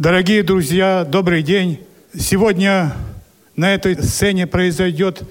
[0.00, 1.78] Дорогие друзья, добрый день.
[2.18, 2.96] Сегодня
[3.54, 5.24] на этой сцене произойдет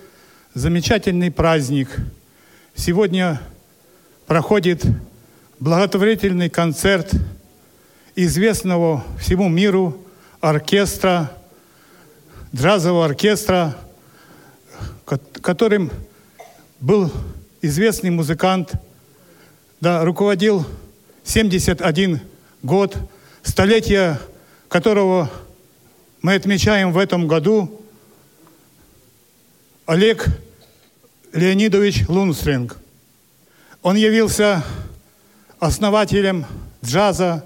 [0.53, 1.97] замечательный праздник.
[2.75, 3.42] Сегодня
[4.27, 4.85] проходит
[5.59, 7.11] благотворительный концерт
[8.16, 10.05] известного всему миру
[10.39, 11.32] оркестра,
[12.56, 13.76] джазового оркестра,
[15.42, 15.90] которым
[16.80, 17.12] был
[17.64, 18.74] известный музыкант,
[19.82, 20.64] да, руководил
[21.24, 22.20] 71
[22.62, 22.96] год,
[23.42, 24.20] столетие
[24.70, 25.32] которого
[26.22, 27.82] мы отмечаем в этом году,
[29.86, 30.27] Олег
[31.34, 32.77] Леонидович Лунстринг.
[33.82, 34.63] Он явился
[35.60, 36.46] основателем
[36.86, 37.46] джаза,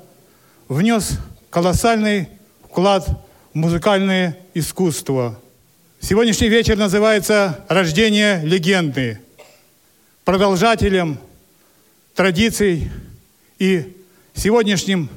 [0.68, 1.20] внес
[1.50, 2.28] колоссальный
[2.66, 3.08] вклад
[3.54, 5.40] в музыкальное искусство.
[6.02, 9.22] Сегодняшний вечер называется «Рождение легенды».
[10.26, 11.18] Продолжателем
[12.16, 12.92] традиций
[13.60, 13.96] и
[14.34, 15.10] сегодняшним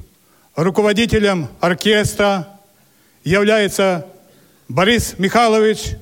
[0.57, 2.49] руководителем оркестра
[3.23, 4.07] является
[4.69, 5.97] Борис Михайлович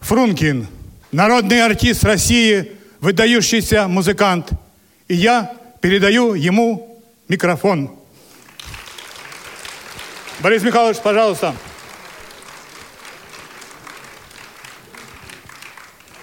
[0.00, 0.66] Фрункин,
[1.12, 4.50] народный артист России, выдающийся музыкант.
[5.06, 7.94] И я передаю ему микрофон.
[10.40, 11.54] Борис Михайлович, пожалуйста.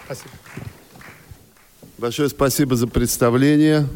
[0.06, 0.30] Спасибо.
[1.98, 3.88] Большое спасибо за представление.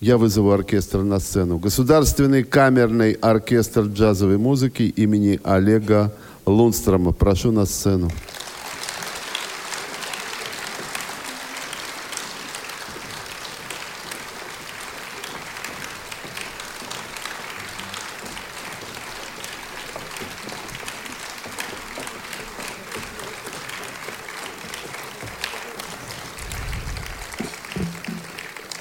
[0.00, 1.58] Я вызову оркестр на сцену.
[1.58, 6.14] Государственный камерный оркестр джазовой музыки имени Олега
[6.46, 7.12] Лунстрома.
[7.12, 8.10] Прошу на сцену.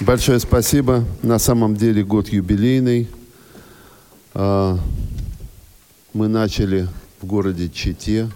[0.10, 1.06] Большое спасибо.
[1.22, 3.08] На самом деле год юбилейный.
[4.34, 4.80] А,
[6.14, 6.88] мы начали
[7.22, 8.28] в городе Чите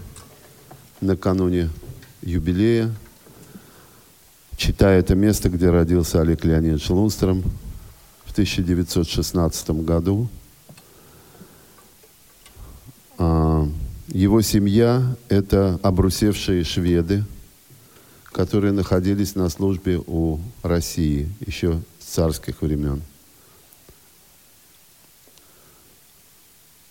[1.00, 1.70] накануне
[2.22, 2.94] юбилея.
[4.56, 7.42] Чита– это место, где родился Олег Леонидович Лунстром
[8.24, 10.28] в 1916 году.
[13.18, 13.68] А,
[14.06, 17.24] его семья– это обрусевшие шведы–
[18.34, 23.00] которые находились на службе у России еще с царских времен.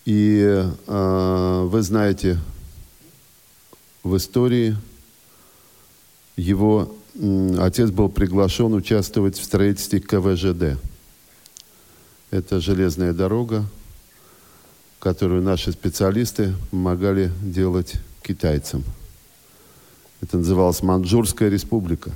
[0.06, 2.38] И э, вы знаете,
[4.02, 4.74] в истории
[6.36, 10.80] его э, отец был приглашен участвовать в строительстве КВЖД.
[12.30, 13.66] Это железная дорога,
[14.98, 18.82] которую наши специалисты помогали делать китайцам–
[20.24, 22.10] это называлось Манчжурская республика.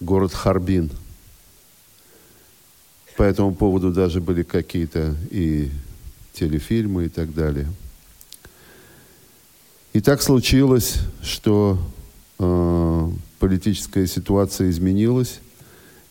[0.00, 0.90] Город Харбин.
[3.18, 5.70] По этому поводу даже были какие-то и
[6.32, 7.68] телефильмы и так далее.
[9.92, 11.78] И так случилось, что
[12.38, 15.40] э, политическая ситуация изменилась,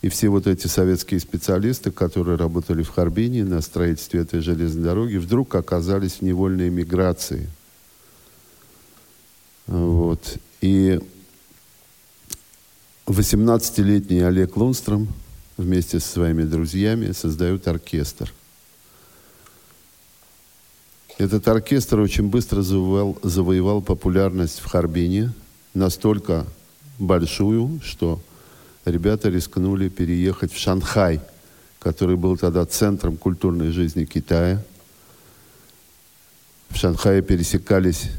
[0.04, 5.16] и все вот эти советские специалисты, которые работали в Харбине на строительстве этой железной дороги,
[5.16, 7.50] вдруг оказались в невольной миграции–
[9.70, 10.40] вот.
[10.62, 11.00] И
[13.06, 15.08] 18-летний Олег Лунстром
[15.58, 18.34] вместе со своими друзьями создают оркестр.
[21.20, 25.34] Этот оркестр очень быстро завоевал, завоевал популярность в Харбине,
[25.76, 26.48] настолько
[26.98, 28.20] большую, что
[28.86, 31.22] ребята рискнули переехать в Шанхай,
[31.78, 34.64] который был тогда центром культурной жизни Китая.
[36.70, 38.10] В Шанхае пересекались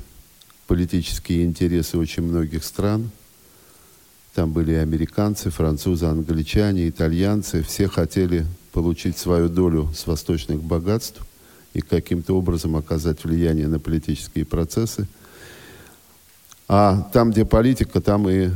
[0.71, 3.11] политические интересы очень многих стран.
[4.37, 7.65] Там были американцы, французы, англичане, итальянцы.
[7.65, 11.27] Все хотели получить свою долю с восточных богатств
[11.75, 15.09] и каким-то образом оказать влияние на политические процессы.
[16.69, 18.51] А там, где политика, там и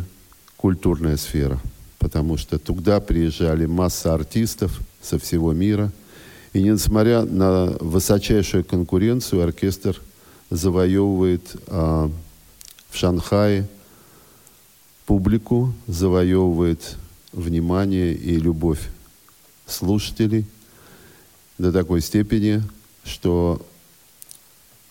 [0.56, 1.58] культурная сфера.
[1.98, 5.91] Потому что туда приезжали масса артистов со всего мира.
[6.53, 10.00] И несмотря на высочайшую конкуренцию, оркестр–
[10.50, 12.10] завоевывает а,
[12.91, 13.68] в Шанхае
[15.06, 16.96] публику, завоевывает
[17.32, 18.88] внимание и любовь
[19.66, 20.46] слушателей
[21.58, 22.62] до такой степени,
[23.04, 23.64] что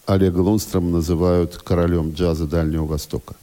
[0.05, 3.35] Олега Лунстром называют королем джаза Дальнего Востока.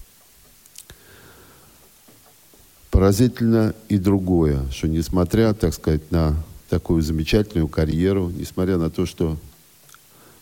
[2.91, 6.37] Поразительно и другое, что несмотря, так сказать, на
[6.69, 9.37] такую замечательную карьеру, несмотря на то, что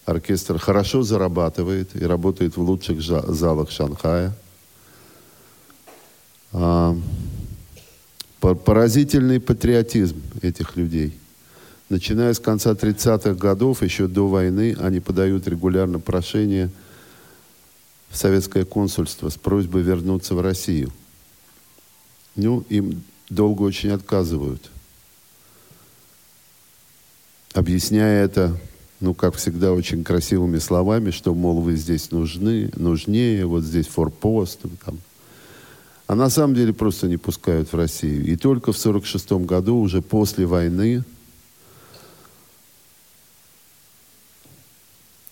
[0.08, 4.34] Оркестр хорошо зарабатывает и работает в лучших залах Шанхая.
[6.50, 6.96] А,
[8.40, 11.12] поразительный патриотизм этих людей.
[11.90, 16.70] Начиная с конца 30-х годов, еще до войны, они подают регулярно прошение
[18.08, 20.90] в советское консульство с просьбой вернуться в Россию.
[22.34, 24.70] Ну, им долго очень отказывают.
[27.52, 28.58] Объясняя это,
[29.00, 34.60] ну, как всегда, очень красивыми словами, что, мол, вы здесь нужны, нужнее, вот здесь форпост,
[34.84, 34.98] там,
[36.08, 38.24] а на самом деле просто не пускают в Россию.
[38.24, 41.04] И только в 1946 году, уже после войны,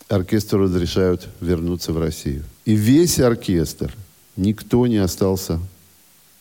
[0.08, 2.44] оркестру разрешают вернуться в Россию.
[2.66, 3.94] И весь оркестр,
[4.36, 5.60] никто не остался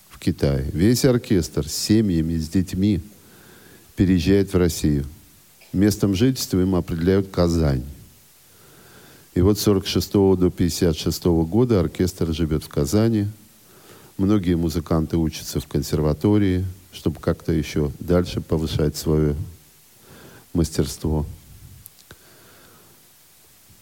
[0.09, 0.69] в Китае.
[0.73, 3.01] Весь оркестр с семьями, с детьми
[3.95, 5.05] переезжает в Россию.
[5.75, 7.83] Местом жительства им определяют Казань.
[9.33, 13.27] И вот с 46 до 56 года оркестр живет в Казани–
[14.17, 19.35] Многие музыканты учатся в консерватории, чтобы как-то еще дальше повышать свое
[20.53, 21.25] мастерство.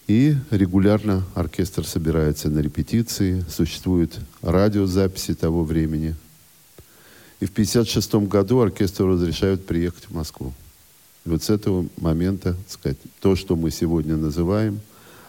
[0.08, 6.16] И регулярно оркестр собирается на репетиции, существуют радиозаписи того времени.
[7.38, 10.52] И в 1956 году оркестру разрешают приехать в Москву.
[11.24, 14.80] И вот с этого момента, так сказать, то, что мы сегодня называем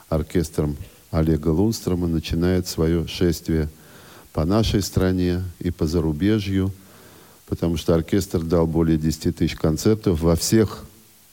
[0.09, 0.75] оркестром
[1.11, 3.69] Олега Лунстрома, начинает свое шествие–
[4.35, 6.73] по нашей стране и по зарубежью,
[7.47, 10.83] потому что оркестр дал более 10 тысяч концертов во всех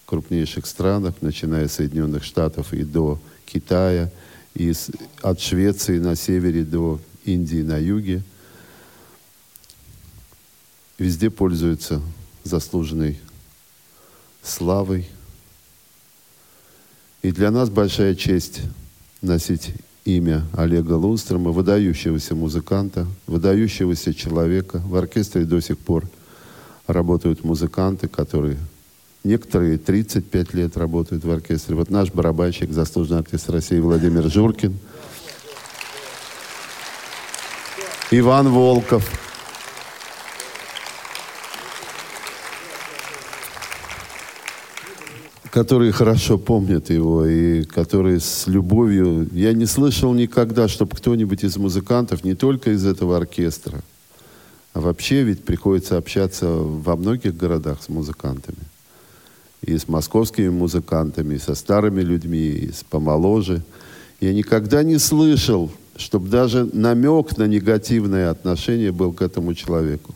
[0.06, 4.08] крупнейших странах, начиная с Соединенных Штатов и до Китая,
[4.54, 4.88] и с,
[5.20, 8.22] от Швеции на севере до Индии на юге.
[10.96, 12.00] Везде пользуются
[12.44, 13.18] заслуженной
[14.42, 15.06] славой.
[17.22, 18.62] И для нас большая честь
[19.20, 19.72] носить
[20.04, 24.82] имя Олега Лунстрома, выдающегося музыканта, выдающегося человека.
[24.84, 26.04] В оркестре до сих пор
[26.88, 28.58] работают музыканты, которые
[29.22, 31.76] некоторые 35 лет работают в оркестре.
[31.76, 34.76] Вот наш барабанщик, заслуженный артист России Владимир Журкин,
[38.10, 39.08] Иван Волков–
[45.52, 49.28] которые хорошо помнят его и которые с любовью...
[49.32, 53.82] Я не слышал никогда, чтобы кто-нибудь из музыкантов, не только из этого оркестра,
[54.72, 58.64] а вообще ведь приходится общаться во многих городах с музыкантами.
[59.60, 63.62] И с московскими музыкантами, и со старыми людьми, и с помоложе.
[64.22, 70.14] Я никогда не слышал, чтобы даже намек на негативное отношение был к этому человеку.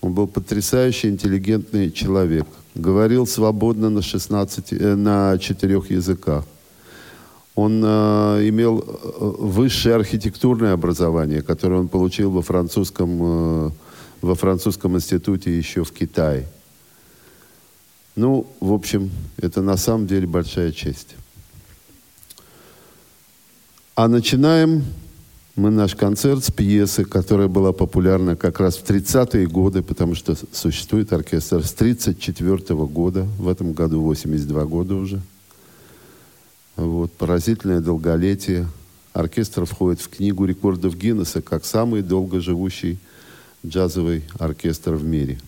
[0.00, 2.46] Он был потрясающе интеллигентный человек–
[2.78, 6.44] говорил свободно на, 16, э, на четырех языках.
[7.54, 8.84] Он э, имел э,
[9.20, 13.70] высшее архитектурное образование, которое он получил во французском, э,
[14.22, 16.46] во французском институте еще в Китае.
[18.14, 21.16] Ну, в общем, это на самом деле большая честь.
[23.94, 24.84] А начинаем
[25.58, 30.36] мы наш концерт с пьесы, которая была популярна как раз в 30-е годы, потому что
[30.52, 35.20] существует оркестр с 34 -го года, в этом году 82 года уже.
[36.76, 38.68] Вот, поразительное долголетие.
[39.12, 42.98] Оркестр входит в книгу рекордов Гиннесса как самый долгоживущий
[43.66, 45.40] джазовый оркестр в мире.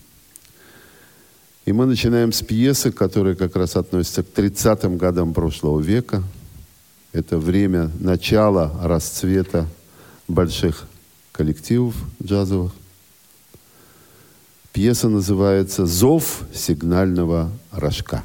[1.65, 6.21] И мы начинаем с пьесы, которая как раз относится к 30-м годам прошлого века.
[7.13, 9.67] Это время начала расцвета
[10.33, 10.87] больших
[11.31, 12.73] коллективов джазовых.
[14.73, 18.23] Пьеса называется «Зов сигнального рожка».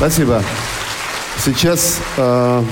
[0.00, 0.42] Спасибо.
[1.44, 2.64] Сейчас э,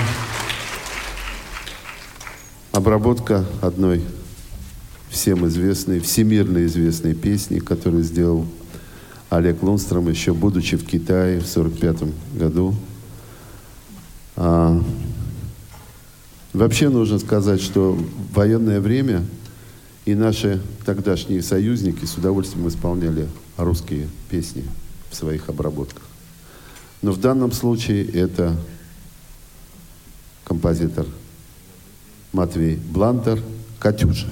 [2.71, 4.01] обработка одной
[5.11, 8.47] всем известной, всемирно известной песни, которую сделал
[9.29, 12.73] Олег Лунстром, еще будучи в Китае в 1945 году.
[14.35, 14.81] А,
[16.53, 19.23] вообще нужно сказать, что в военное время
[20.05, 24.65] и наши тогдашние союзники с удовольствием исполняли русские песни
[25.11, 26.08] в своих обработках.
[27.01, 28.55] Но в данном случае это
[30.43, 31.05] композитор
[32.33, 33.41] Матвей Блантер
[33.79, 34.27] «Катюша».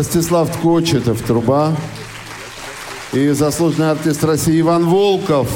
[0.00, 1.76] Ростислав Ткочетов, труба.
[3.12, 5.46] И заслуженный артист России Иван Волков,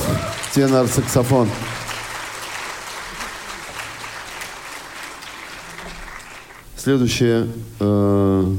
[0.54, 1.48] тенор-саксофон.
[6.76, 7.46] Следующая
[7.80, 8.54] э,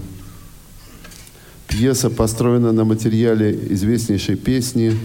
[1.67, 4.97] пьеса построена на материале известнейшей песни,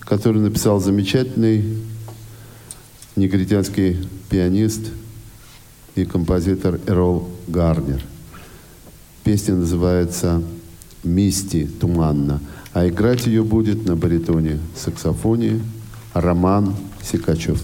[0.00, 1.76] которую написал замечательный
[3.16, 4.80] негритянский пианист
[5.94, 8.00] и композитор Эрол Гарнер–
[9.26, 10.40] Песня называется
[11.02, 12.38] «Мисти туманно»,
[12.72, 15.62] а играть ее будет на баритоне, саксофоне
[16.14, 17.60] Роман Сикачев.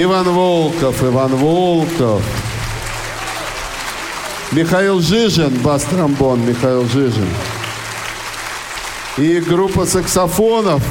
[0.00, 2.22] Иван Волков, Иван Волков.
[4.52, 7.28] Михаил Жижин, бас-тромбон, Михаил Жижин.
[9.16, 10.84] И группа саксофонов,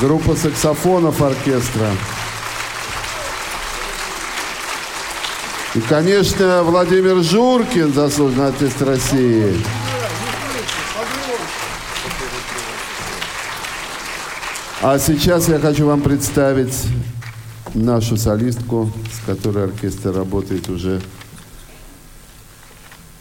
[0.00, 1.92] группа саксофонов оркестра.
[5.76, 9.62] И, конечно, Владимир Журкин, заслуженный артист России.
[14.82, 16.88] А сейчас я хочу вам представить
[17.76, 21.00] нашу солистку, с которой оркестр работает уже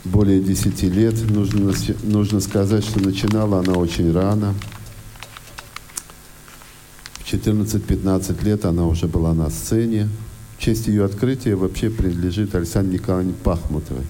[0.06, 1.30] более 10 лет.
[1.30, 4.56] Нужно, нужно сказать, что начинала она очень рано.
[7.16, 10.10] В 14-15 лет она уже была на сцене.
[10.58, 14.06] В честь ее открытия вообще принадлежит Александре Николаевне Пахмутовой.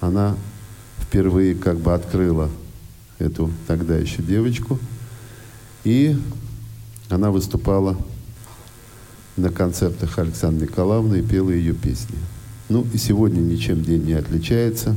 [0.00, 0.36] Она
[1.00, 2.50] впервые как бы открыла
[3.18, 4.78] эту тогда еще девочку.
[5.84, 6.16] И
[7.08, 7.96] она выступала
[9.36, 12.16] на концертах Александры Николаевны и пела ее песни.
[12.68, 14.96] Ну и сегодня ничем день не отличается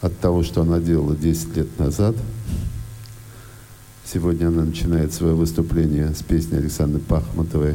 [0.00, 2.16] от того, что она делала 10 лет назад.
[4.04, 7.74] Сегодня она начинает свое выступление с песни Александры Пахматовой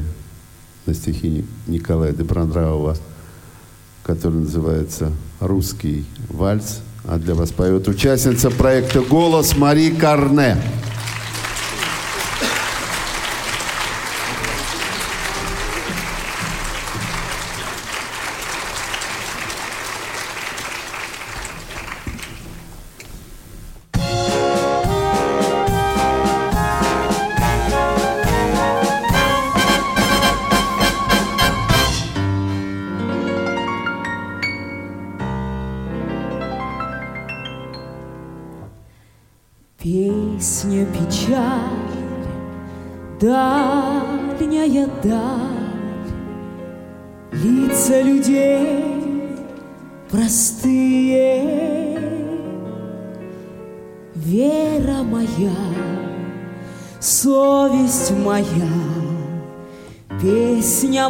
[0.86, 2.98] на стихи Николая Добронравова,
[4.04, 10.58] которая называется «Русский вальс», а для вас поет участница проекта «Голос» Мари Карне.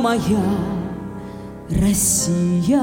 [0.02, 0.44] Моя
[1.70, 2.82] Россия.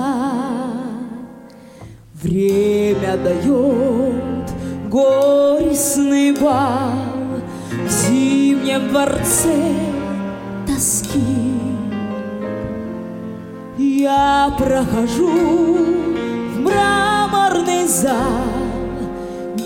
[2.22, 4.50] Время дает
[4.88, 9.74] горестный бал В зимнем дворце
[10.66, 11.20] тоски.
[13.76, 15.74] Я прохожу
[16.54, 18.14] в мраморный зал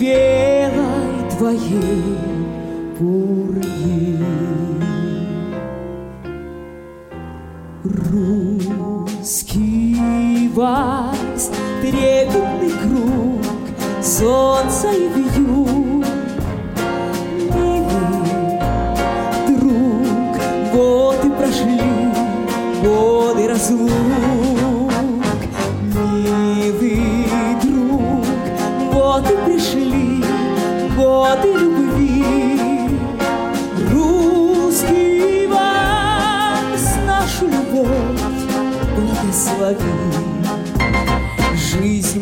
[0.00, 2.18] Белой твоей
[2.98, 4.61] пурги.
[10.62, 13.44] глаз трепетный круг
[14.00, 15.51] солнца и вьюг.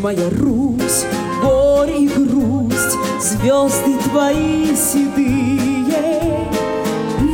[0.00, 1.04] Моя, Русь,
[1.42, 6.48] горе и грусть, Звезды твои седые.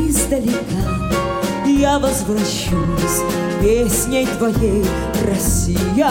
[0.09, 0.87] Издалека
[1.65, 3.23] я возвращусь
[3.61, 4.85] Песней твоей,
[5.29, 6.11] Россия.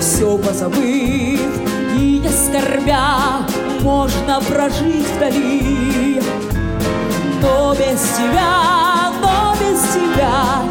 [0.00, 1.40] Все позабыв
[1.96, 3.46] и не скорбя,
[3.82, 6.22] Можно прожить вдали.
[7.42, 10.62] Но без тебя, но без тебя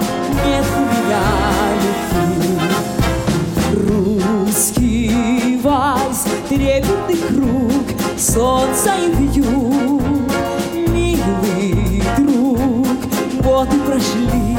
[0.46, 1.69] Нет у меня
[6.50, 7.84] трепетный круг,
[8.18, 10.02] Солнца и вью,
[10.88, 12.98] милый друг,
[13.44, 14.58] Вот и прошли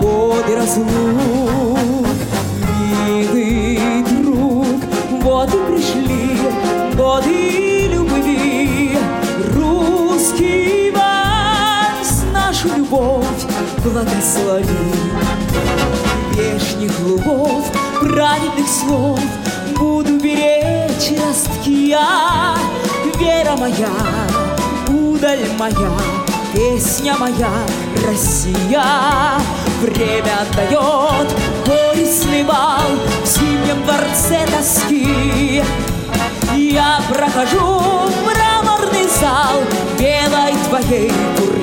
[0.00, 0.88] годы разлук.
[3.06, 4.80] Милый друг,
[5.22, 6.38] вот и пришли
[6.96, 8.98] годы любви.
[9.54, 13.44] Русский вальс, нашу любовь
[13.84, 14.66] благослови.
[16.32, 17.70] Вешних лугов,
[18.00, 19.20] праведных слов
[20.96, 22.56] ростки я,
[23.18, 23.90] Вера моя,
[24.88, 25.92] удаль моя,
[26.54, 27.50] Песня моя,
[28.06, 28.82] Россия.
[29.82, 31.34] Время отдает
[31.66, 32.80] горестный бал
[33.22, 35.62] В зимнем дворце тоски.
[36.54, 37.82] Я прохожу
[38.24, 39.60] мраморный зал
[39.98, 41.55] Белой твоей турни.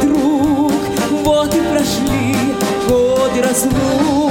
[0.00, 0.72] Друг,
[1.24, 2.34] вот и прошли
[2.88, 4.27] годы разлук.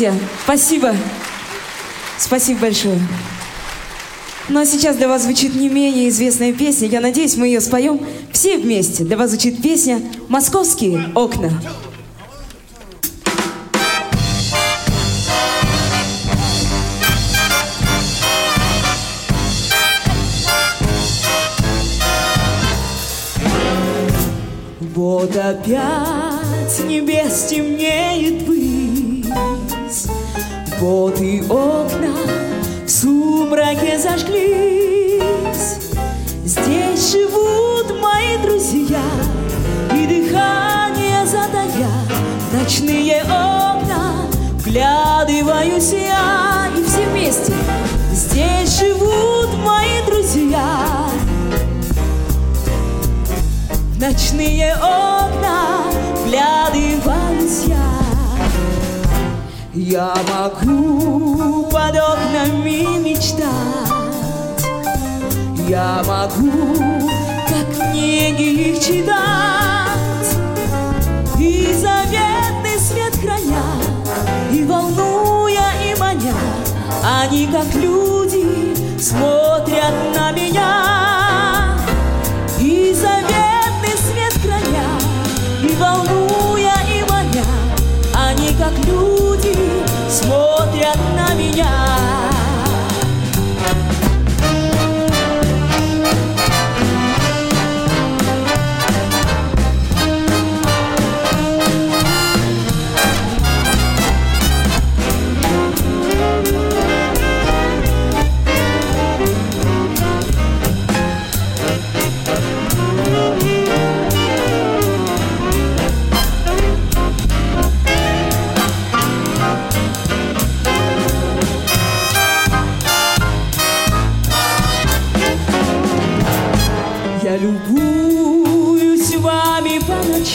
[0.00, 0.14] Друзья.
[0.44, 0.96] Спасибо.
[2.16, 2.98] Спасибо большое.
[4.48, 6.88] Ну а сейчас для вас звучит не менее известная песня.
[6.88, 8.00] Я надеюсь, мы ее споем
[8.32, 9.04] все вместе.
[9.04, 11.52] Для вас звучит песня «Московские окна».
[54.40, 55.82] Ночные окна
[56.16, 57.76] вглядываюсь я.
[59.74, 63.44] Я могу под окнами мечтать,
[65.68, 67.10] я могу,
[67.48, 70.36] как книги их читать,
[71.38, 73.62] и заветный свет храня,
[74.52, 76.34] и волнуя, и маня,
[77.22, 77.99] они, как люди,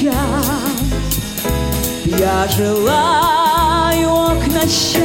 [0.05, 0.43] ночам.
[2.05, 5.04] Я желаю окна счастья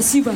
[0.00, 0.32] Спасибо.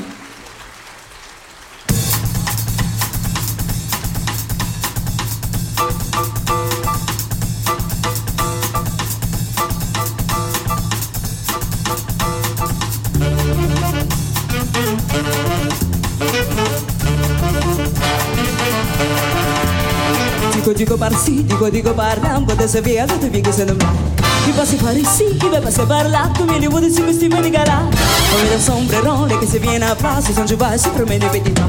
[20.54, 24.13] Dico dico par sì, dico dico parla, un po' di via, che tu vieni
[24.47, 26.91] Y va a se parecí que me va a se bailar Tú me llevo de
[26.91, 30.55] si me estive regalar Hombre da sombrero, le que se viene a paso Son de
[30.55, 31.67] baixo, promene petitão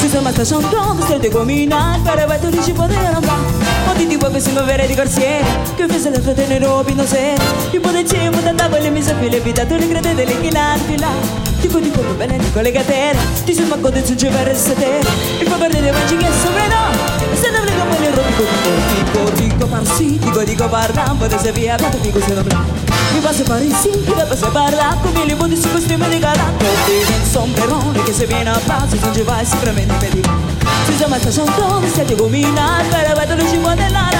[0.00, 3.38] Se sono sta chantando, se te combinat Para vai tu dici poter andar
[3.90, 5.44] Oggi ti ti vuoi vera avere di corsiere
[5.76, 9.40] Che fese la fratello in roba in osera Io potevo, potevo, le mi sapere Le
[9.40, 13.54] vita, tu le credete, le chilate, filate Dico dico che bene dico le gatere, ti
[13.54, 15.00] sei manco di giungere per essere.
[15.40, 16.92] Il po' perdere mangi che sopra no.
[17.32, 21.16] Se ne frega poi le robi dico dico dico par sì, dico dico parla, un
[21.16, 22.44] po' di se via, tanto dico se non
[23.14, 26.66] mi passa fare sì, mi passa parla, come li modi su questi me di galatto.
[26.66, 30.20] Un sombrerone che se viene a se non ci vai sicuramente vedi.
[30.84, 34.10] Si sa massa chantando, stai gomina, per vedo le cibo della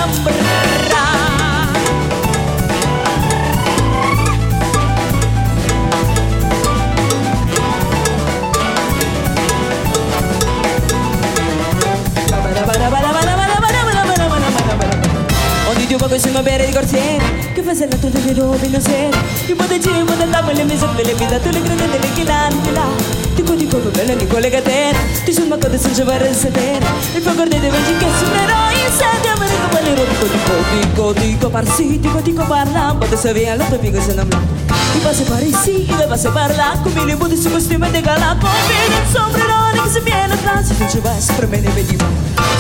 [16.04, 16.08] rambra.
[16.08, 18.68] Ogni giorno che siamo a bere di corsiere Che fa se la tua di robe
[18.68, 19.10] non sei?
[19.46, 22.24] Io potevo dire, io potevo dare le mie le vita Tu le credi delle che
[22.24, 22.86] l'anni là
[23.34, 24.96] Dico dico che bene di quelle catene.
[25.24, 26.86] Ti sono ma cosa senza fare il sedere.
[27.14, 31.48] Il fuoco di devi che sembrerò Insendi a me di quelle robe Dico dico dico
[31.50, 32.92] par sì Dico dico parla.
[32.92, 34.62] Un po' di se via la tua figa se non là
[34.94, 36.78] ti passo fare sì, io passo parla.
[36.80, 40.74] Come li butti su costume di gala Con fine sombrerone che si viene atrás Se
[40.78, 41.96] non ci vai sempre me ne vedi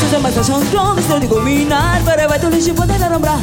[0.04, 2.86] Se sei mai faccio un trono, sto di cominar Per vai tu li ci puoi
[2.86, 3.38] dare l'ombra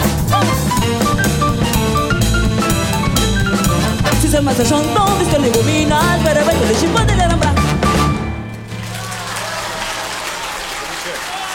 [4.20, 7.04] Se sei mai faccio un trono, sto di cominar Per vai tu li ci puoi
[7.06, 7.54] dare l'ombra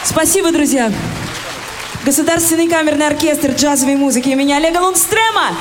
[0.03, 0.91] Спасибо, друзья!
[2.03, 5.55] Государственный камерный оркестр джазовой музыки имени Олега Лундстрема.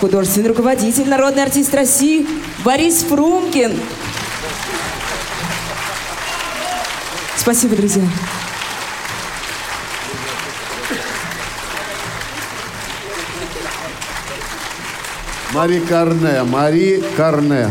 [0.00, 2.26] Художественный руководитель, народный артист России
[2.64, 3.78] Борис Фрумкин.
[7.38, 8.02] Спасибо, друзья.
[15.54, 17.70] Мари Карне, Мари Карне.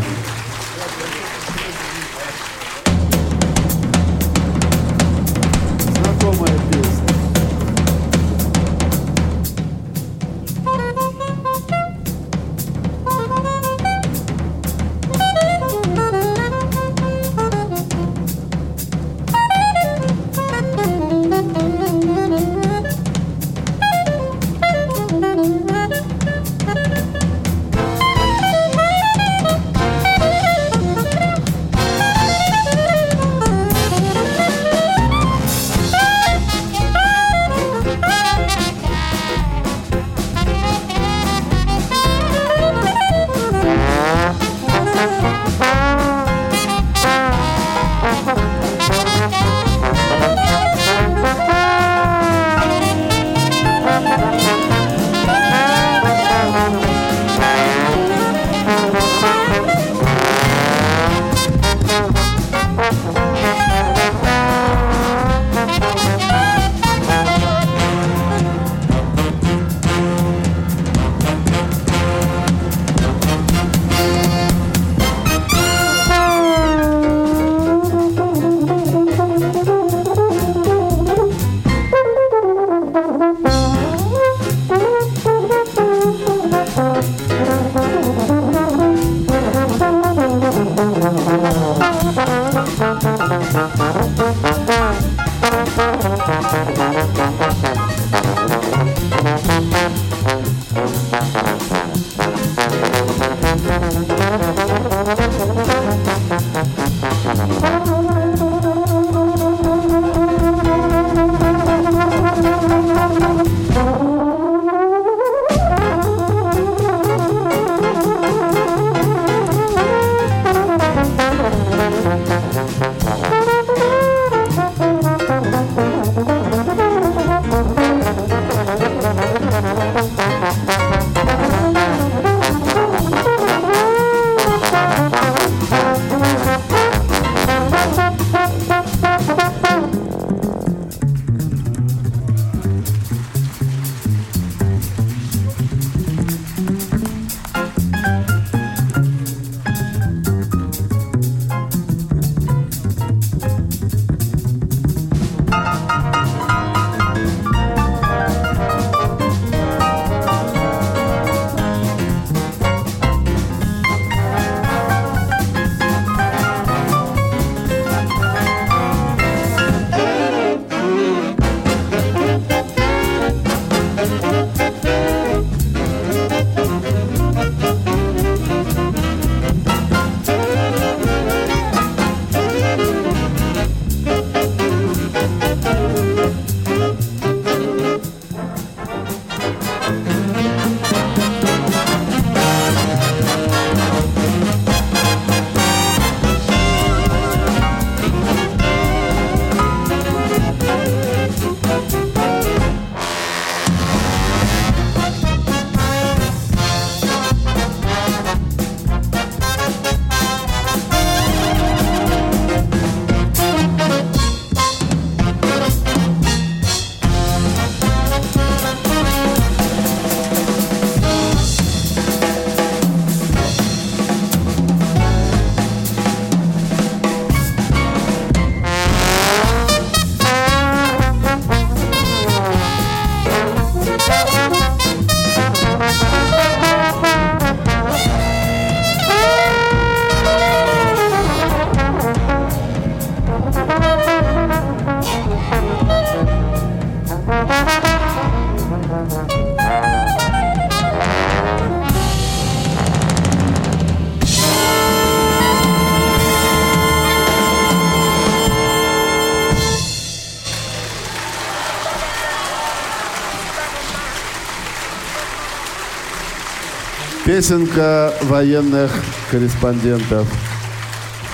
[267.38, 268.90] Песенка военных
[269.30, 270.26] корреспондентов.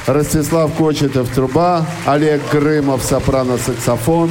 [0.07, 4.31] Ростислав Кочетов– труба, Олег Грымов– сопрано-саксофон,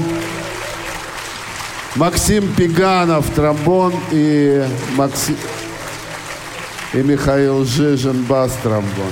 [1.95, 5.35] Максим Пиганов– тромбон и, Макси...
[6.93, 9.11] и Михаил Жижин– бас-тромбон.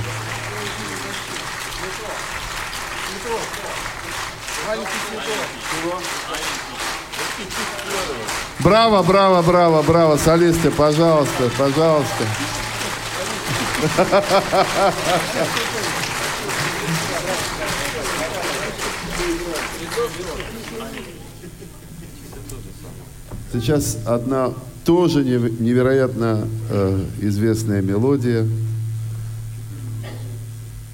[8.60, 12.26] Браво, браво, браво, браво, солисты, пожалуйста, пожалуйста.
[23.52, 24.54] Сейчас одна
[24.86, 28.48] тоже невероятно э, известная мелодия,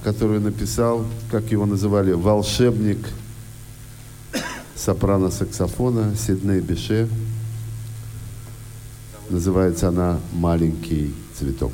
[0.04, 3.00] которую написал, как его называли, волшебник
[4.76, 7.10] сопрано-саксофона Сидней Беше.
[9.30, 11.74] Называется она «Маленький цветок».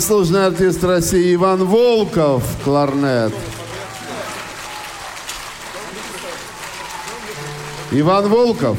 [0.00, 3.34] Заслуженный артист России Иван Волков, кларнет.
[7.90, 8.78] Иван Волков.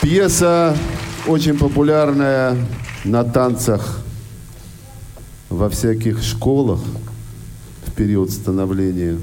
[0.00, 0.78] Пьеса
[1.26, 2.56] очень популярная
[3.04, 3.98] на танцах
[5.50, 6.80] во всяких школах
[7.84, 9.18] в период становления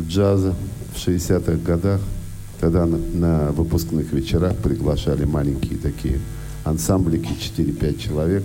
[0.00, 0.54] джаза
[0.94, 2.00] в 60-х годах.
[2.60, 6.18] Тогда на, на выпускных вечерах приглашали маленькие такие
[6.64, 8.44] ансамблики, 4-5 человек.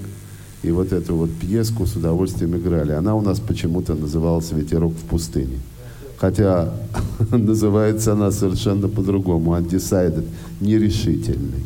[0.61, 2.91] И вот эту вот пьеску с удовольствием играли.
[2.93, 5.59] Она у нас почему-то называлась «Ветерок в пустыне».
[6.17, 6.73] Хотя
[7.31, 9.55] называется она совершенно по-другому.
[9.57, 10.25] Undecided,
[10.61, 11.65] нерешительный.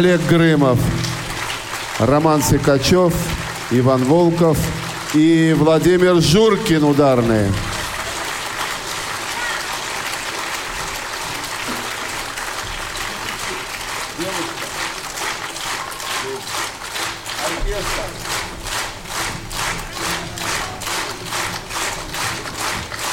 [0.00, 0.78] Олег Грымов,
[1.98, 3.12] Роман Сикачев,
[3.70, 4.56] Иван Волков
[5.12, 7.52] и Владимир Журкин ударные.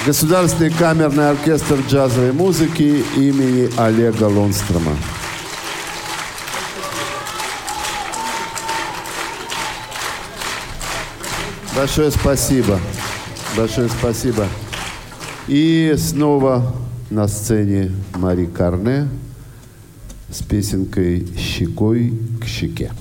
[0.05, 4.93] Государственный камерный оркестр джазовой музыки имени Олега Лунстрома.
[11.77, 12.79] Большое спасибо.
[13.55, 14.47] Большое спасибо.
[15.47, 16.73] И снова
[17.11, 19.07] на сцене Мари Карне
[20.31, 22.91] с песенкой «Щекой к щеке».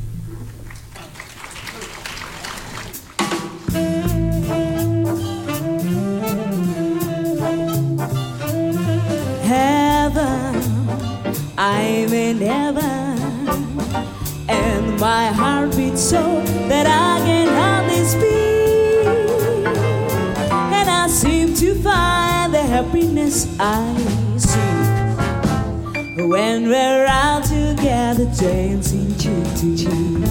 [23.37, 23.95] I
[24.39, 30.25] seek when we're out together dancing cheek to cheek.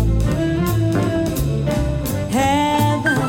[2.32, 3.20] Heaven,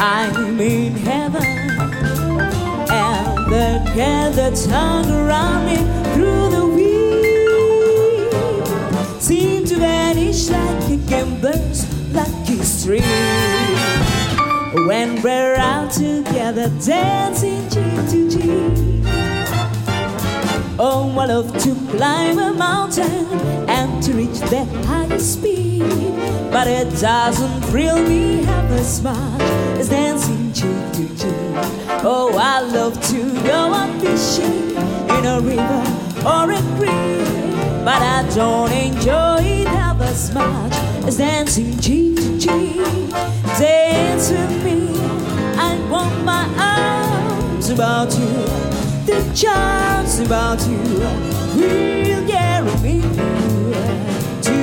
[0.00, 1.42] I'm in heaven,
[2.88, 3.82] and the
[4.36, 5.78] that's hung around me
[6.14, 6.68] through the
[9.18, 13.02] seem to vanish like a gambler's lucky stream.
[14.86, 19.04] When we're out together dancing cheek to cheek.
[20.78, 23.26] Oh, I love to climb a mountain
[23.68, 25.82] and to reach the highest speed.
[26.50, 29.42] But it doesn't thrill me half as much
[29.80, 32.04] as dancing cheek to cheek.
[32.04, 34.76] Oh, I love to go out fishing
[35.16, 35.82] in a river
[36.26, 37.28] or a creek
[37.88, 40.74] but I don't enjoy it half as much
[41.06, 43.10] as dancing cheek to cheek.
[43.58, 44.90] Dance with me,
[45.56, 46.44] I want my
[47.68, 48.26] arms about you,
[49.04, 50.78] the charms about you
[51.56, 53.00] will carry me
[54.42, 54.56] to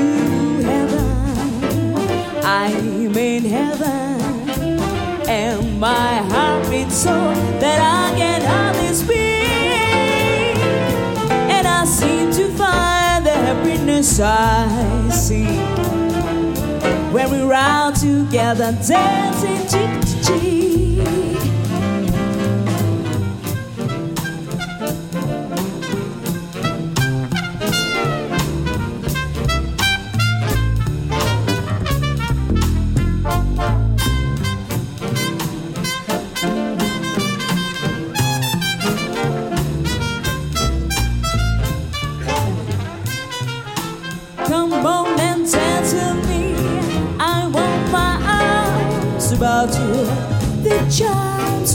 [0.64, 1.96] heaven.
[2.44, 4.80] I'm in heaven,
[5.28, 9.18] and my heart beats so that I can hardly speak,
[11.30, 15.46] and I seem to find the happiness I see
[17.12, 20.05] when we're out together dancing cheek.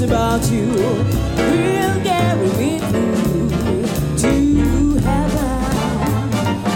[0.03, 0.67] About you.
[1.37, 2.79] Will carry me.
[4.17, 6.31] Through to heaven.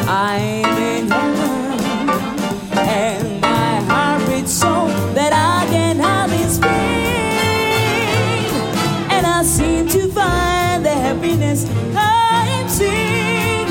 [0.09, 1.81] I'm in heaven,
[2.77, 6.71] and my heart beats so that I can hardly speak,
[9.11, 11.67] and I seem to find the happiness
[11.97, 13.69] I'm seeing.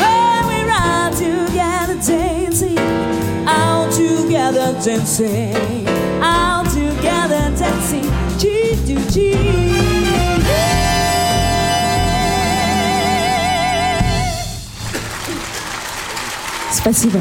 [0.00, 2.78] When we're out together dancing,
[3.48, 5.85] out together dancing
[16.72, 17.20] Спасибо.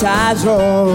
[0.00, 0.89] tides roll.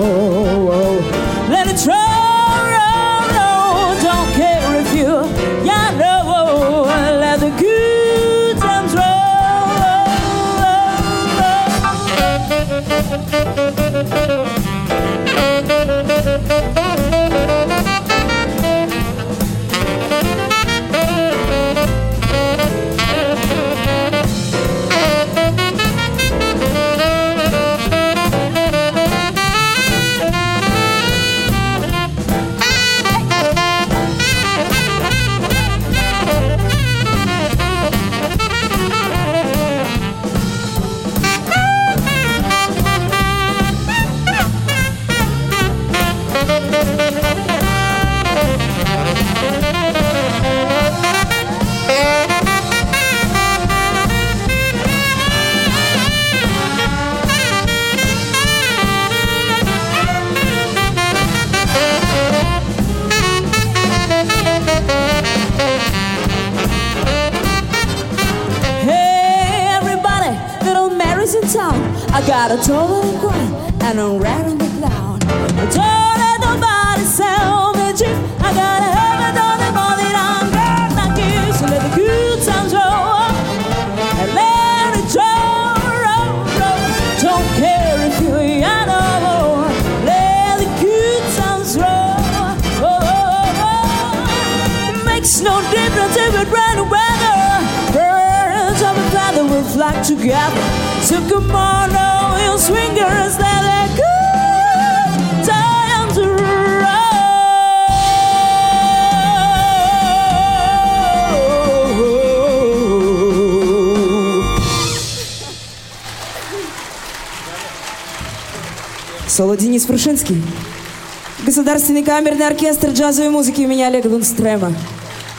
[122.06, 124.72] Камерный оркестр джазовой музыки имени Олега Лунстрема.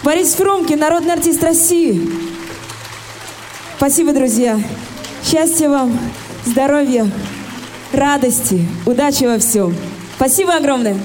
[0.02, 2.10] Борис Фрумкин, народный артист России.
[3.76, 4.58] Спасибо, друзья.
[5.24, 5.96] Счастья вам,
[6.44, 7.08] здоровья,
[7.92, 9.74] радости, удачи во всем.
[10.16, 10.96] Спасибо огромное.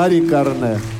[0.00, 0.99] Мари Карне.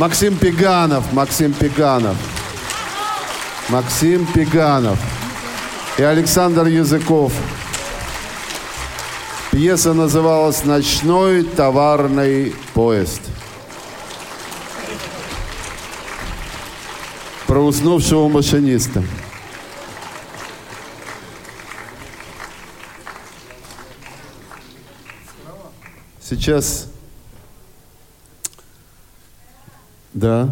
[0.00, 2.16] Максим Пеганов, Максим Пеганов.
[3.68, 4.98] Максим Пеганов
[5.98, 7.34] и Александр Языков.
[9.50, 13.20] Пьеса называлась «Ночной товарный поезд».
[17.46, 19.02] Про уснувшего машиниста.
[26.22, 26.89] Сейчас...
[30.20, 30.50] Да.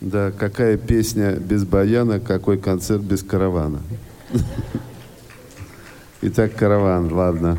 [0.00, 3.80] Да, какая песня без баяна, какой концерт без каравана.
[6.22, 7.58] Итак, караван, ладно.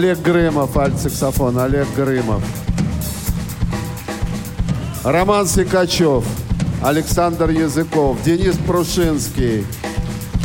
[0.00, 2.42] Олег Грымов, альт-саксофон, Олег Грымов.
[5.04, 6.24] Роман Сикачев,
[6.82, 9.66] Александр Языков, Денис Прушинский,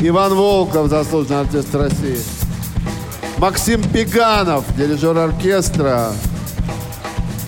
[0.01, 2.19] Иван Волков, заслуженный артист России,
[3.37, 6.11] Максим Пеганов, дирижер оркестра,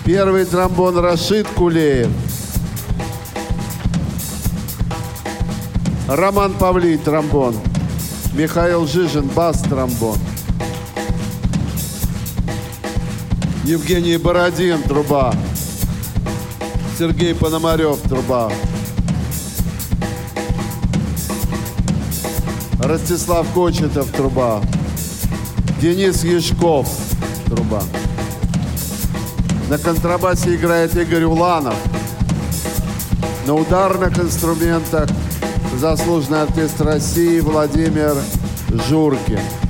[0.05, 2.07] первый тромбон Рашид Кулеев,
[6.07, 7.57] Роман Павлий, тромбон,
[8.33, 10.17] Михаил Жижин, бас-тромбон,
[13.67, 15.33] Евгений Бородин, труба,
[16.97, 18.49] Сергей Пономарев, труба.
[22.79, 24.61] Ростислав Кочетов, труба.
[25.81, 26.87] Денис Ешков,
[27.47, 27.83] труба.
[29.69, 31.75] На контрабасе играет Игорь Уланов.
[33.45, 35.09] На ударных инструментах
[35.77, 38.15] заслуженный артист России Владимир
[38.87, 39.66] Журкин.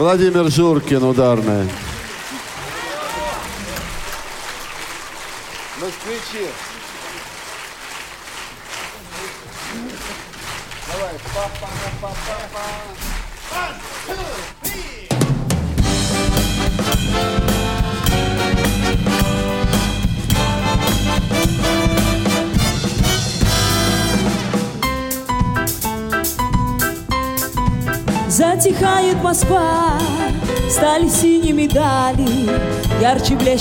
[0.00, 1.66] Владимир Журкин, ударная.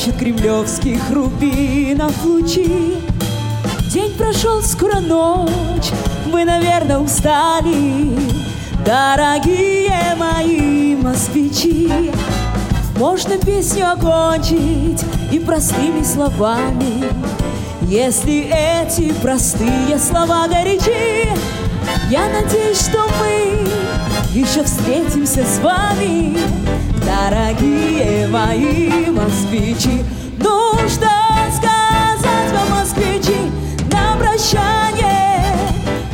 [0.09, 2.95] Блещет кремлевских рубинов лучи.
[3.91, 5.91] День прошел, скоро ночь,
[6.31, 8.17] вы, наверное, устали,
[8.85, 12.11] Дорогие мои москвичи.
[12.97, 17.05] Можно песню окончить и простыми словами,
[17.81, 21.29] Если эти простые слова горячи.
[22.09, 23.67] Я надеюсь, что мы
[24.33, 26.37] еще встретимся с вами,
[27.09, 30.03] дорогие мои москвичи.
[30.37, 31.09] Ну что
[31.57, 33.51] сказать вам, москвичи,
[33.91, 35.43] на прощание,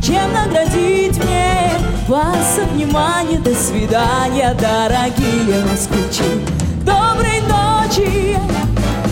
[0.01, 1.71] чем наградить мне
[2.07, 3.39] вас внимание.
[3.39, 6.23] До свидания, дорогие москвичи.
[6.85, 8.37] Доброй ночи,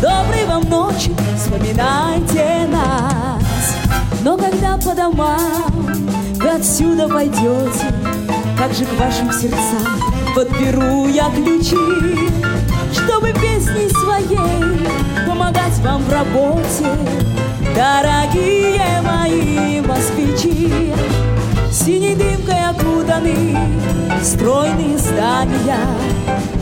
[0.01, 3.75] доброй вам ночи, вспоминайте нас.
[4.23, 5.73] Но когда по домам
[6.35, 7.93] вы отсюда пойдете,
[8.57, 11.75] как же к вашим сердцам подберу я ключи,
[12.91, 14.87] чтобы песней своей
[15.27, 16.87] помогать вам в работе,
[17.75, 20.93] дорогие мои москвичи.
[21.71, 23.57] Синей дымкой окутаны
[24.23, 25.87] стройные здания,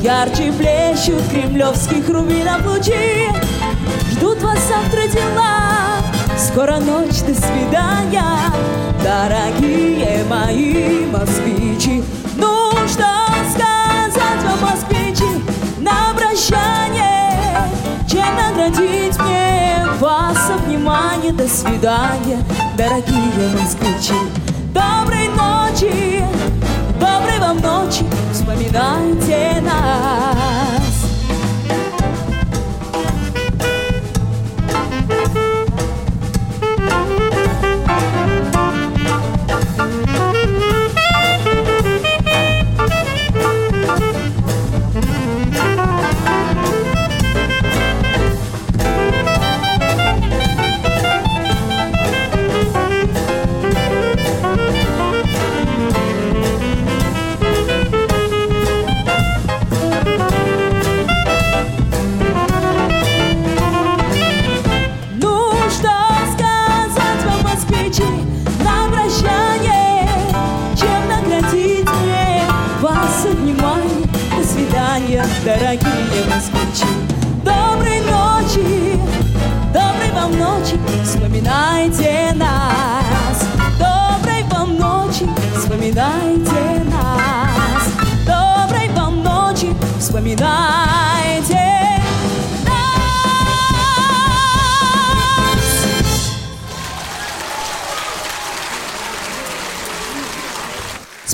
[0.02, 3.30] Ярче плещут кремлевских рубинов лучи.
[4.12, 6.02] Ждут вас завтра дела,
[6.38, 8.24] скоро ночь, до свидания,
[9.04, 12.04] Дорогие мои москвичи.
[14.62, 15.44] Москвичи,
[15.80, 17.70] на прощание,
[18.08, 22.44] Чем наградить мне вас внимание, До свидания,
[22.78, 24.14] дорогие москвичи.
[24.74, 26.24] Доброй ночи,
[27.00, 30.61] доброй вам ночи, вспоминайте нас.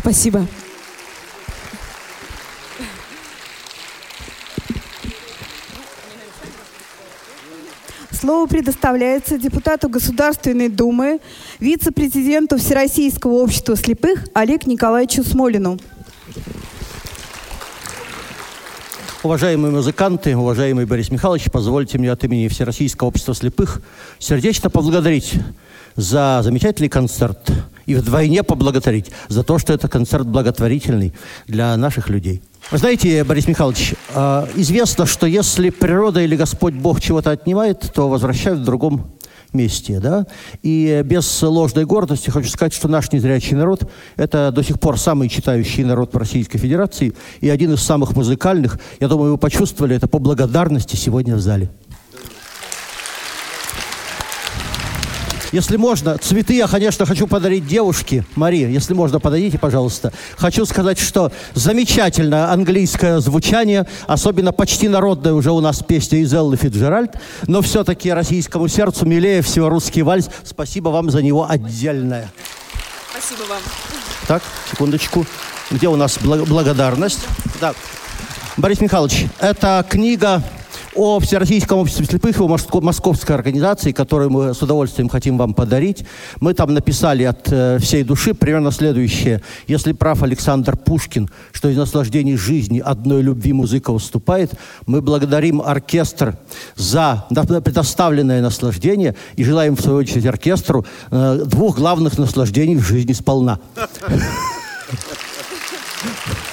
[0.08, 0.48] Спасибо.
[8.14, 11.20] Слово предоставляется депутату Государственной Думы,
[11.60, 15.78] вице-президенту Всероссийского общества слепых Олег Николаевичу Смолину.
[19.24, 23.82] Уважаемые музыканты, уважаемый Борис Михайлович, позвольте мне от имени Всероссийского общества слепых
[24.20, 25.34] сердечно поблагодарить
[25.98, 27.52] за замечательный концерт
[27.88, 31.14] и вдвойне поблагодарить за то, что это концерт благотворительный
[31.48, 32.44] для наших людей.
[32.70, 38.10] Вы знаете, Борис Михайлович, э, известно, что если природа или Господь Бог чего-то отнимает, то
[38.10, 39.18] возвращают в другом
[39.54, 40.26] месте, да?
[40.62, 45.30] И без ложной гордости хочу сказать, что наш незрячий народ– это до сих пор самый
[45.30, 48.80] читающий народ в Российской Федерации и один из самых музыкальных.
[49.00, 51.70] Я думаю, вы почувствовали это по благодарности сегодня в зале.
[55.52, 58.26] Если можно, цветы я, конечно, хочу подарить девушке.
[58.36, 60.12] Мария, если можно, подойдите, пожалуйста.
[60.38, 66.58] Хочу сказать, что замечательное английское звучание, особенно почти народная уже у нас песня из Эллы
[66.58, 67.12] Фиджеральд,
[67.48, 70.30] но все-таки российскому сердцу милее всего русский вальс.
[70.44, 72.30] Спасибо вам за него отдельное.
[73.12, 73.62] Спасибо вам.
[74.28, 75.26] Так, секундочку.
[75.72, 77.26] Где у нас бла- благодарность?
[77.60, 77.74] Да.
[78.58, 80.44] Борис Михайлович, эта книга
[80.98, 86.04] о Всероссийском обществе слепых, о московской организации, которую мы с удовольствием хотим вам подарить.
[86.40, 89.44] Мы там написали от э, всей души примерно следующее.
[89.68, 94.52] Если прав Александр Пушкин, что из наслаждений жизни одной любви музыка уступает,
[94.88, 96.36] мы благодарим оркестр
[96.76, 103.14] за предоставленное наслаждение и желаем, в свою очередь, оркестру э, двух главных наслаждений в жизни
[103.14, 103.60] сполна.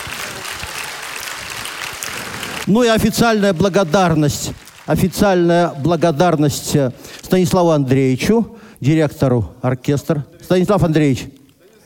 [2.66, 4.52] Ну и официальная благодарность,
[4.86, 6.92] официальная благодарность э,
[7.22, 10.26] Станиславу Андреевичу, директору оркестра.
[10.42, 11.26] Станислав Андреевич,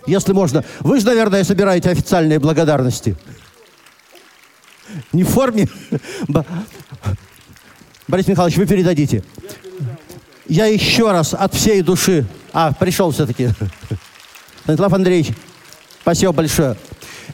[0.07, 3.17] если можно, вы же, наверное, собираете официальные благодарности.
[5.13, 5.69] Не в форме?
[8.09, 9.25] Борис Михайлович, вы передадите.
[10.47, 12.25] Я еще раз от всей души...
[12.53, 13.51] А, пришел все-таки.
[14.63, 15.35] Станислав Андреевич,
[16.03, 16.77] спасибо большое.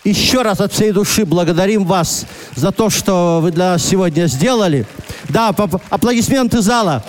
[0.04, 4.86] Еще раз от всей души благодарим вас за то, что вы для нас сегодня сделали.
[5.30, 7.02] Да, аплодисменты зала.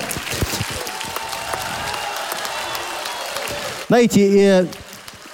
[3.90, 4.70] Знаете,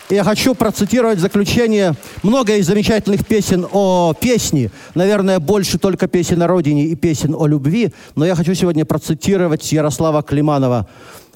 [0.10, 1.94] я хочу процитировать заключение
[2.24, 4.72] много из замечательных песен о песне.
[4.96, 7.94] Наверное, больше только песен о родине и песен о любви.
[8.16, 10.90] Но я хочу сегодня процитировать Ярослава Климанова.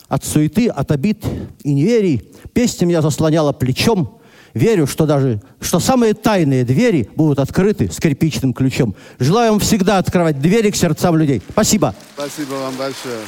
[0.07, 1.23] «От суеты, от обид
[1.63, 4.14] и неверий песня меня заслоняла плечом,
[4.55, 8.95] Верю, что даже, что самые тайные двери будут открыты скрипичным ключом.
[9.19, 11.41] Желаю вам всегда открывать двери к сердцам людей.
[11.49, 11.93] Спасибо.
[12.15, 13.19] Спасибо вам большое.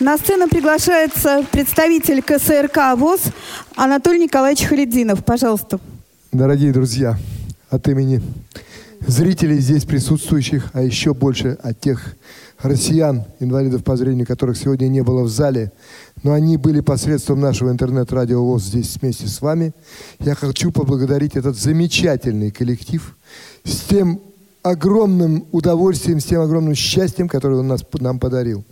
[0.00, 3.20] На сцену приглашается представитель КСРК ВОЗ
[3.76, 5.22] Анатолий Николаевич Халидинов.
[5.22, 5.78] Пожалуйста.
[6.32, 7.18] Дорогие друзья,
[7.68, 8.22] от имени
[9.06, 12.16] зрителей здесь присутствующих, а еще больше от тех
[12.60, 15.72] россиян, инвалидов по зрению, которых сегодня не было в зале,
[16.22, 19.72] но они были посредством нашего интернет-радио ВОЗ здесь вместе с вами.
[20.18, 23.16] Я хочу поблагодарить этот замечательный коллектив
[23.64, 24.20] с тем
[24.66, 28.64] огромным удовольствием, с тем огромным счастьем, которое он нас, нам подарил.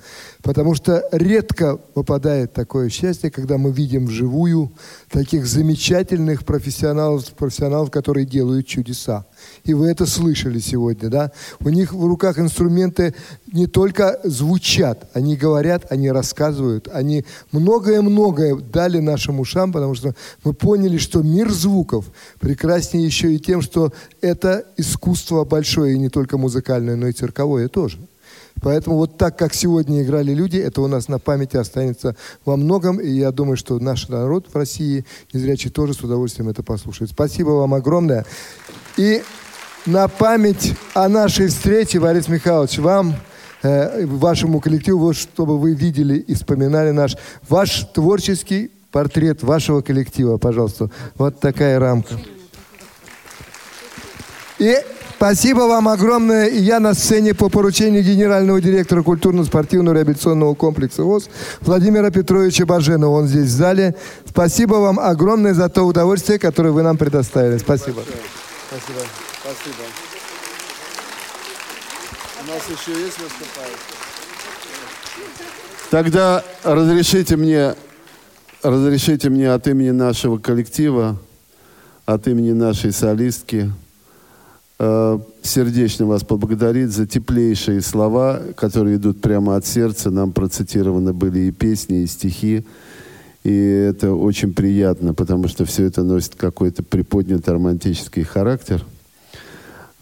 [0.42, 4.72] Потому что редко выпадает такое счастье, когда мы видим вживую
[5.08, 9.24] таких замечательных профессионалов, профессионалов, которые делают чудеса.
[9.64, 11.32] И вы это слышали сегодня, да?
[11.60, 13.14] У них в руках инструменты
[13.52, 20.14] не только звучат, они говорят, они рассказывают, они многое-многое дали нашим ушам, потому что
[20.44, 22.06] мы поняли, что мир звуков
[22.40, 27.68] прекраснее еще и тем, что это искусство большое, и не только музыкальное, но и цирковое
[27.68, 27.98] тоже.
[28.62, 32.98] Поэтому вот так, как сегодня играли люди, это у нас на памяти останется во многом.
[32.98, 37.10] И я думаю, что наш народ в России, незрячий, тоже с удовольствием это послушает.
[37.10, 38.24] Спасибо вам огромное.
[38.96, 39.22] И
[39.86, 43.14] на память о нашей встрече, Борис Михайлович, вам,
[43.62, 47.16] э, вашему коллективу, чтобы вы видели и вспоминали наш,
[47.48, 50.90] ваш творческий портрет вашего коллектива, пожалуйста.
[51.16, 52.14] Вот такая рамка.
[54.60, 54.76] И
[55.16, 56.48] спасибо вам огромное.
[56.48, 61.28] Я на сцене по поручению генерального директора культурно-спортивного реабилитационного комплекса ВОЗ
[61.60, 63.18] Владимира Петровича Баженова.
[63.18, 63.96] Он здесь в зале.
[64.24, 67.58] Спасибо вам огромное за то удовольствие, которое вы нам предоставили.
[67.58, 68.02] Спасибо.
[68.76, 69.00] Спасибо.
[69.40, 69.84] Спасибо.
[72.42, 73.78] У нас еще есть выступающие?
[75.90, 77.76] Тогда разрешите мне,
[78.64, 81.16] разрешите мне от имени нашего коллектива,
[82.04, 83.70] от имени нашей солистки
[84.80, 90.10] э, сердечно вас поблагодарить за теплейшие слова, которые идут прямо от сердца.
[90.10, 92.66] Нам процитированы были и песни, и стихи.
[93.44, 98.84] И это очень приятно, потому что все это носит какой-то приподнятый романтический характер–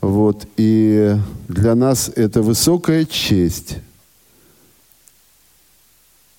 [0.02, 1.16] вот, и
[1.46, 3.76] для нас это высокая честь.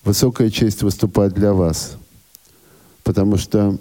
[0.04, 1.96] Высокая честь выступать для вас.
[3.04, 3.78] Потому что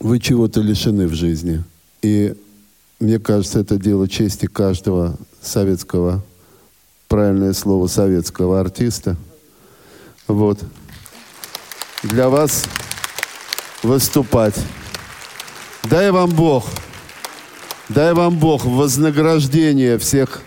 [0.00, 1.62] вы чего-то лишены в жизни.
[2.02, 2.34] И
[2.98, 6.24] мне кажется, это дело чести каждого советского,
[7.06, 9.16] правильное слово, советского артиста.
[10.26, 10.58] Вот.
[12.02, 12.64] Для вас
[13.82, 14.54] выступать.
[15.84, 16.64] Дай вам Бог–
[17.88, 20.42] Дай вам Бог вознаграждение всех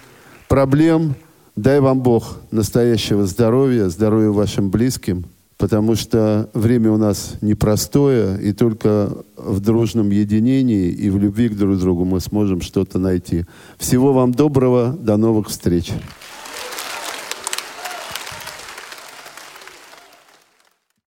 [0.47, 1.15] проблем.
[1.55, 5.25] Дай вам Бог настоящего здоровья, здоровья вашим близким,
[5.57, 11.57] потому что время у нас непростое, и только в дружном единении и в любви к
[11.57, 13.45] друг другу мы сможем что-то найти.
[13.79, 15.91] Всего вам доброго, до новых встреч.